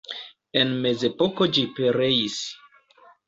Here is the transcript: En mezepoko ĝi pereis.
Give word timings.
En 0.61 0.71
mezepoko 0.85 1.47
ĝi 1.57 1.65
pereis. 1.81 2.39